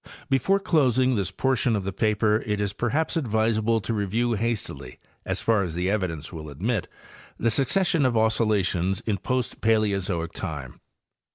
[0.31, 5.41] Before closing this portion of the paper it 1s perhaps advisable to review hastily, as
[5.41, 6.87] far as the evidence will admit,
[7.37, 10.79] the succes sion of oscillations in post Paleozoic time.